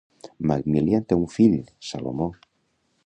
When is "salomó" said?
1.91-2.31